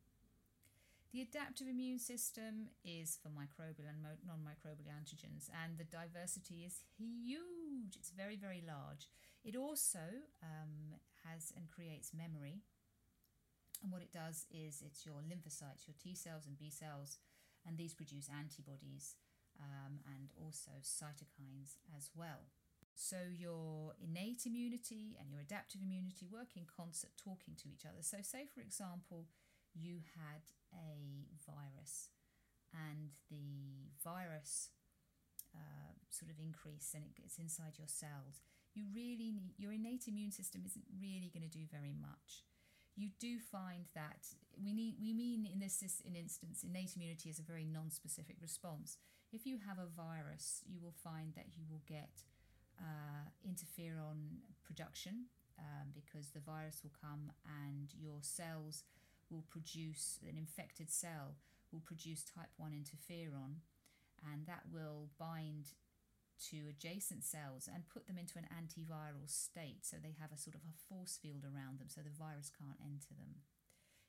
The 1.14 1.22
adaptive 1.22 1.68
immune 1.70 2.00
system 2.00 2.74
is 2.82 3.22
for 3.22 3.30
microbial 3.30 3.86
and 3.86 4.02
non 4.26 4.42
microbial 4.42 4.90
antigens, 4.90 5.46
and 5.62 5.78
the 5.78 5.86
diversity 5.86 6.66
is 6.66 6.82
huge. 6.98 7.94
It's 7.94 8.10
very, 8.10 8.34
very 8.34 8.64
large. 8.66 9.06
It 9.44 9.54
also 9.54 10.02
um, 10.42 10.98
has 11.22 11.52
and 11.54 11.70
creates 11.70 12.10
memory. 12.10 12.66
And 13.84 13.92
what 13.92 14.02
it 14.02 14.10
does 14.12 14.46
is 14.50 14.82
it's 14.82 15.06
your 15.06 15.22
lymphocytes, 15.22 15.86
your 15.86 15.94
T 16.02 16.16
cells 16.16 16.46
and 16.50 16.58
B 16.58 16.68
cells, 16.68 17.18
and 17.64 17.78
these 17.78 17.94
produce 17.94 18.26
antibodies 18.26 19.14
um, 19.62 20.02
and 20.18 20.34
also 20.34 20.72
cytokines 20.82 21.78
as 21.96 22.10
well. 22.16 22.50
So, 22.96 23.18
your 23.30 23.94
innate 24.02 24.46
immunity 24.46 25.14
and 25.20 25.30
your 25.30 25.38
adaptive 25.38 25.80
immunity 25.80 26.26
work 26.26 26.56
in 26.56 26.66
concert, 26.66 27.10
talking 27.14 27.54
to 27.62 27.68
each 27.70 27.86
other. 27.86 28.02
So, 28.02 28.18
say 28.22 28.50
for 28.52 28.60
example, 28.60 29.26
you 29.74 30.02
had 30.18 30.42
a 30.74 31.30
virus 31.46 32.10
and 32.74 33.14
the 33.30 33.88
virus 34.02 34.70
uh, 35.54 35.94
sort 36.10 36.30
of 36.30 36.38
increase 36.38 36.92
and 36.94 37.04
it 37.04 37.14
gets 37.14 37.38
inside 37.38 37.78
your 37.78 37.88
cells. 37.88 38.42
You 38.74 38.86
really 38.92 39.30
need 39.30 39.54
your 39.56 39.72
innate 39.72 40.08
immune 40.08 40.32
system 40.32 40.62
isn't 40.66 40.84
really 41.00 41.30
going 41.32 41.48
to 41.48 41.58
do 41.58 41.64
very 41.70 41.94
much 41.94 42.44
you 42.96 43.10
do 43.18 43.38
find 43.38 43.86
that 43.94 44.26
we 44.62 44.72
need 44.72 44.94
we 45.00 45.12
mean 45.12 45.46
in 45.52 45.58
this 45.58 45.82
in 46.04 46.14
instance 46.14 46.62
innate 46.62 46.94
immunity 46.96 47.28
is 47.28 47.38
a 47.38 47.42
very 47.42 47.64
non-specific 47.64 48.36
response 48.40 48.98
if 49.32 49.46
you 49.46 49.58
have 49.66 49.78
a 49.78 49.86
virus 49.96 50.62
you 50.66 50.80
will 50.80 50.94
find 51.02 51.34
that 51.34 51.46
you 51.56 51.64
will 51.68 51.82
get 51.86 52.22
uh, 52.80 53.26
interferon 53.46 54.42
production 54.64 55.26
um, 55.58 55.90
because 55.94 56.30
the 56.30 56.40
virus 56.40 56.80
will 56.82 56.94
come 57.00 57.30
and 57.66 57.94
your 57.98 58.18
cells 58.20 58.84
will 59.30 59.44
produce 59.48 60.18
an 60.22 60.36
infected 60.38 60.90
cell 60.90 61.36
will 61.72 61.80
produce 61.80 62.22
type 62.22 62.50
1 62.56 62.70
interferon 62.70 63.64
and 64.22 64.46
that 64.46 64.62
will 64.70 65.10
bind 65.18 65.74
to 66.50 66.68
adjacent 66.68 67.24
cells 67.24 67.68
and 67.70 67.88
put 67.88 68.06
them 68.06 68.18
into 68.18 68.38
an 68.38 68.48
antiviral 68.50 69.26
state 69.26 69.82
so 69.82 69.96
they 69.96 70.14
have 70.18 70.32
a 70.32 70.40
sort 70.40 70.54
of 70.54 70.62
a 70.66 70.78
force 70.88 71.18
field 71.20 71.44
around 71.44 71.78
them 71.78 71.88
so 71.88 72.02
the 72.02 72.14
virus 72.14 72.50
can't 72.50 72.80
enter 72.82 73.14
them. 73.14 73.42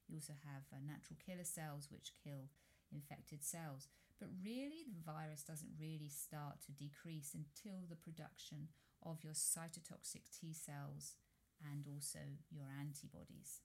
You 0.08 0.18
also 0.18 0.38
have 0.46 0.66
uh, 0.70 0.82
natural 0.82 1.18
killer 1.22 1.46
cells 1.46 1.90
which 1.90 2.18
kill 2.22 2.50
infected 2.94 3.44
cells. 3.44 3.88
But 4.20 4.30
really, 4.44 4.86
the 4.88 5.04
virus 5.04 5.44
doesn't 5.44 5.76
really 5.80 6.08
start 6.08 6.62
to 6.66 6.72
decrease 6.72 7.36
until 7.36 7.84
the 7.90 8.00
production 8.00 8.70
of 9.04 9.24
your 9.24 9.34
cytotoxic 9.34 10.32
T 10.32 10.54
cells 10.54 11.20
and 11.60 11.86
also 11.88 12.20
your 12.50 12.72
antibodies. 12.80 13.60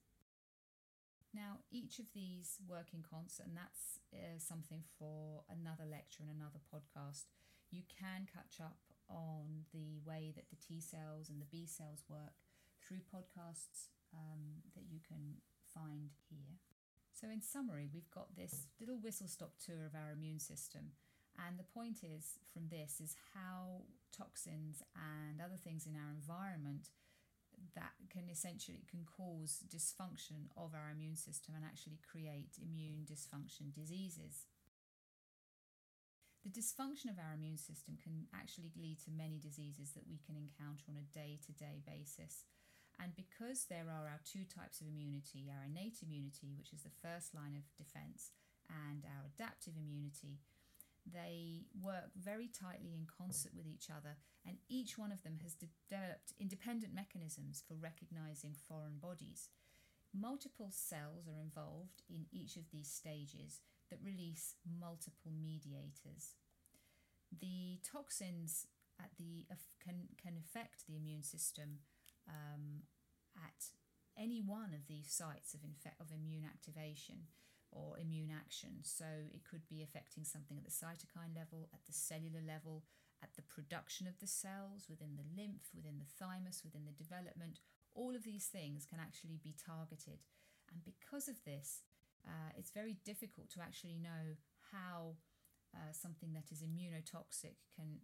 Now, 1.32 1.62
each 1.70 1.98
of 1.98 2.06
these 2.12 2.58
work 2.66 2.90
in 2.92 3.06
concert, 3.06 3.46
and 3.46 3.56
that's 3.56 4.02
uh, 4.10 4.38
something 4.38 4.82
for 4.98 5.46
another 5.46 5.86
lecture 5.86 6.26
and 6.26 6.30
another 6.30 6.58
podcast 6.66 7.30
you 7.70 7.82
can 7.86 8.26
catch 8.26 8.58
up 8.58 8.82
on 9.08 9.66
the 9.72 10.02
way 10.04 10.32
that 10.34 10.50
the 10.50 10.58
T 10.58 10.80
cells 10.80 11.30
and 11.30 11.40
the 11.40 11.50
B 11.50 11.66
cells 11.66 12.02
work 12.08 12.34
through 12.82 13.06
podcasts 13.14 13.94
um, 14.14 14.62
that 14.74 14.90
you 14.90 14.98
can 15.06 15.38
find 15.72 16.10
here. 16.28 16.58
So, 17.12 17.30
in 17.30 17.42
summary, 17.42 17.88
we've 17.92 18.10
got 18.10 18.34
this 18.34 18.66
little 18.80 18.98
whistle 18.98 19.28
stop 19.28 19.52
tour 19.64 19.86
of 19.86 19.94
our 19.94 20.10
immune 20.10 20.40
system. 20.40 20.98
And 21.46 21.58
the 21.58 21.70
point 21.74 22.02
is 22.02 22.38
from 22.52 22.68
this 22.68 23.00
is 23.00 23.14
how 23.34 23.86
toxins 24.10 24.82
and 24.98 25.40
other 25.40 25.56
things 25.56 25.86
in 25.86 25.94
our 25.94 26.10
environment 26.10 26.90
that 27.74 27.94
can 28.08 28.28
essentially 28.28 28.84
can 28.90 29.04
cause 29.04 29.64
dysfunction 29.68 30.50
of 30.56 30.74
our 30.74 30.90
immune 30.90 31.16
system 31.16 31.54
and 31.54 31.64
actually 31.64 31.98
create 32.00 32.58
immune 32.60 33.06
dysfunction 33.06 33.72
diseases. 33.74 34.46
The 36.42 36.50
dysfunction 36.50 37.12
of 37.12 37.20
our 37.20 37.36
immune 37.36 37.60
system 37.60 38.00
can 38.00 38.24
actually 38.32 38.72
lead 38.72 38.98
to 39.04 39.12
many 39.12 39.36
diseases 39.36 39.92
that 39.92 40.08
we 40.08 40.16
can 40.24 40.40
encounter 40.40 40.88
on 40.88 40.96
a 40.96 41.10
day 41.12 41.36
to 41.44 41.52
day 41.52 41.84
basis. 41.84 42.48
And 42.96 43.16
because 43.16 43.64
there 43.68 43.88
are 43.88 44.08
our 44.08 44.20
two 44.24 44.44
types 44.44 44.80
of 44.80 44.88
immunity, 44.88 45.48
our 45.48 45.64
innate 45.64 46.04
immunity, 46.04 46.52
which 46.52 46.72
is 46.72 46.84
the 46.84 47.00
first 47.00 47.32
line 47.32 47.56
of 47.56 47.64
defense, 47.76 48.32
and 48.68 49.04
our 49.04 49.28
adaptive 49.28 49.76
immunity, 49.76 50.40
they 51.06 51.66
work 51.80 52.10
very 52.16 52.48
tightly 52.48 52.94
in 52.94 53.06
concert 53.06 53.52
with 53.54 53.66
each 53.66 53.88
other, 53.90 54.16
and 54.46 54.58
each 54.68 54.98
one 54.98 55.12
of 55.12 55.22
them 55.22 55.38
has 55.42 55.54
developed 55.54 56.32
independent 56.38 56.94
mechanisms 56.94 57.62
for 57.66 57.74
recognizing 57.74 58.54
foreign 58.68 58.98
bodies. 58.98 59.48
Multiple 60.12 60.70
cells 60.70 61.28
are 61.28 61.40
involved 61.40 62.02
in 62.08 62.26
each 62.32 62.56
of 62.56 62.70
these 62.72 62.90
stages, 62.90 63.60
that 63.90 63.98
release 64.02 64.54
multiple 64.64 65.32
mediators. 65.34 66.38
The 67.30 67.78
toxins 67.82 68.66
at 68.98 69.10
the 69.18 69.46
can 69.82 70.08
can 70.20 70.34
affect 70.38 70.86
the 70.86 70.96
immune 70.96 71.22
system 71.22 71.80
um, 72.28 72.86
at 73.36 73.70
any 74.16 74.40
one 74.40 74.74
of 74.74 74.86
these 74.86 75.10
sites 75.10 75.54
of 75.54 75.60
of 76.00 76.12
immune 76.14 76.44
activation, 76.44 77.26
or 77.70 77.98
immune 77.98 78.30
action. 78.34 78.82
So 78.82 79.06
it 79.32 79.42
could 79.48 79.66
be 79.68 79.82
affecting 79.82 80.24
something 80.24 80.58
at 80.58 80.64
the 80.64 80.74
cytokine 80.74 81.34
level, 81.34 81.70
at 81.72 81.86
the 81.86 81.92
cellular 81.92 82.42
level, 82.42 82.84
at 83.22 83.34
the 83.36 83.46
production 83.46 84.06
of 84.06 84.18
the 84.18 84.26
cells, 84.26 84.88
within 84.88 85.16
the 85.16 85.28
lymph, 85.36 85.70
within 85.74 85.98
the 85.98 86.10
thymus, 86.18 86.62
within 86.64 86.86
the 86.86 86.96
development. 86.96 87.60
All 87.94 88.14
of 88.14 88.24
these 88.24 88.46
things 88.46 88.86
can 88.86 88.98
actually 88.98 89.38
be 89.42 89.54
targeted. 89.54 90.24
And 90.72 90.82
because 90.82 91.28
of 91.28 91.42
this, 91.44 91.82
uh, 92.26 92.52
it's 92.56 92.70
very 92.70 92.96
difficult 93.04 93.50
to 93.50 93.60
actually 93.60 93.96
know 93.96 94.38
how 94.72 95.16
uh, 95.74 95.92
something 95.92 96.32
that 96.34 96.50
is 96.50 96.62
immunotoxic 96.62 97.58
can 97.74 98.02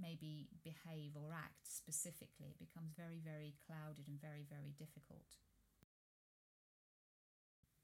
maybe 0.00 0.48
behave 0.64 1.12
or 1.16 1.32
act 1.32 1.68
specifically. 1.68 2.56
It 2.56 2.60
becomes 2.60 2.92
very, 2.96 3.20
very 3.20 3.54
clouded 3.66 4.08
and 4.08 4.20
very, 4.20 4.46
very 4.48 4.72
difficult. 4.78 5.36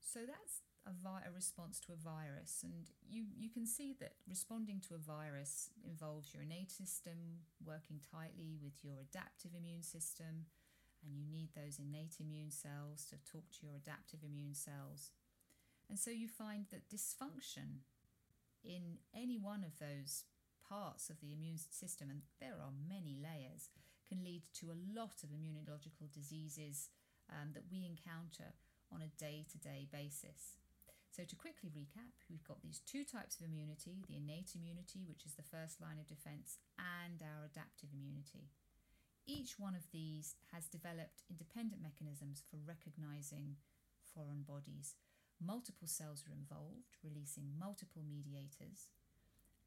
So 0.09 0.25
that's 0.25 0.65
a, 0.89 0.95
vi- 1.05 1.29
a 1.29 1.37
response 1.37 1.79
to 1.85 1.93
a 1.93 2.01
virus, 2.01 2.65
and 2.65 2.89
you, 3.05 3.29
you 3.37 3.51
can 3.51 3.67
see 3.67 3.93
that 4.01 4.17
responding 4.25 4.81
to 4.89 4.97
a 4.97 5.05
virus 5.05 5.69
involves 5.85 6.33
your 6.33 6.43
innate 6.43 6.73
system 6.73 7.45
working 7.61 8.01
tightly 8.01 8.57
with 8.57 8.81
your 8.81 8.97
adaptive 9.05 9.53
immune 9.53 9.83
system, 9.85 10.49
and 11.05 11.13
you 11.13 11.29
need 11.29 11.53
those 11.53 11.77
innate 11.77 12.17
immune 12.25 12.51
cells 12.51 13.05
to 13.13 13.21
talk 13.31 13.53
to 13.53 13.69
your 13.69 13.77
adaptive 13.77 14.25
immune 14.25 14.57
cells. 14.57 15.13
And 15.91 15.99
so 15.99 16.09
you 16.11 16.27
find 16.27 16.65
that 16.73 16.89
dysfunction 16.89 17.85
in 18.65 19.05
any 19.13 19.37
one 19.37 19.61
of 19.61 19.77
those 19.77 20.25
parts 20.65 21.11
of 21.11 21.21
the 21.21 21.37
immune 21.37 21.61
system, 21.69 22.09
and 22.09 22.23
there 22.41 22.57
are 22.57 22.73
many 22.73 23.21
layers, 23.21 23.69
can 24.09 24.25
lead 24.25 24.49
to 24.57 24.73
a 24.73 24.81
lot 24.97 25.21
of 25.21 25.29
immunological 25.29 26.09
diseases 26.09 26.89
um, 27.29 27.53
that 27.53 27.69
we 27.71 27.85
encounter 27.85 28.57
on 28.93 29.03
a 29.03 29.15
day 29.21 29.45
to 29.53 29.59
day 29.59 29.87
basis. 29.91 30.59
So, 31.11 31.25
to 31.25 31.35
quickly 31.35 31.71
recap, 31.75 32.15
we've 32.31 32.47
got 32.47 32.63
these 32.63 32.79
two 32.87 33.03
types 33.03 33.41
of 33.41 33.47
immunity 33.47 34.07
the 34.07 34.17
innate 34.17 34.55
immunity, 34.55 35.03
which 35.03 35.27
is 35.27 35.35
the 35.35 35.47
first 35.47 35.81
line 35.81 35.99
of 35.99 36.07
defense, 36.07 36.63
and 36.79 37.19
our 37.19 37.43
adaptive 37.49 37.91
immunity. 37.91 38.53
Each 39.27 39.59
one 39.59 39.75
of 39.75 39.91
these 39.93 40.37
has 40.55 40.71
developed 40.71 41.27
independent 41.29 41.83
mechanisms 41.83 42.43
for 42.49 42.57
recognizing 42.65 43.61
foreign 44.15 44.41
bodies. 44.41 44.95
Multiple 45.37 45.87
cells 45.87 46.25
are 46.25 46.33
involved, 46.33 46.97
releasing 47.05 47.53
multiple 47.59 48.03
mediators, 48.07 48.89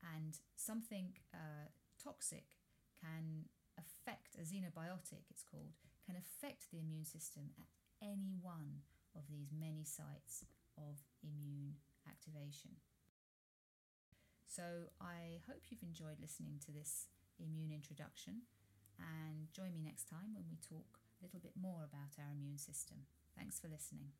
and 0.02 0.40
something 0.56 1.14
uh, 1.34 1.70
toxic 2.02 2.58
can 2.98 3.46
affect, 3.78 4.36
a 4.36 4.44
xenobiotic 4.44 5.30
it's 5.30 5.44
called, 5.44 5.78
can 6.06 6.16
affect 6.16 6.72
the 6.72 6.80
immune 6.80 7.06
system 7.06 7.52
at 7.60 7.70
any 8.02 8.34
one 8.42 8.82
of 9.16 9.28
these 9.30 9.52
many 9.52 9.84
sites 9.84 10.46
of 10.78 11.04
immune 11.24 11.76
activation. 12.08 12.72
So 14.48 14.92
I 15.00 15.40
hope 15.48 15.70
you've 15.70 15.84
enjoyed 15.84 16.20
listening 16.20 16.60
to 16.66 16.72
this 16.72 17.08
immune 17.40 17.72
introduction 17.72 18.44
and 19.00 19.48
join 19.54 19.74
me 19.74 19.82
next 19.82 20.10
time 20.10 20.36
when 20.36 20.46
we 20.50 20.58
talk 20.60 21.00
a 21.00 21.24
little 21.24 21.40
bit 21.40 21.54
more 21.56 21.84
about 21.88 22.20
our 22.20 22.32
immune 22.32 22.58
system. 22.58 23.08
Thanks 23.38 23.60
for 23.60 23.68
listening. 23.68 24.12